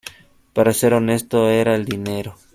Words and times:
Para 0.53 0.73
ser 0.73 0.95
honesto, 0.95 1.47
era 1.51 1.75
el 1.75 1.85
dinero. 1.85 2.33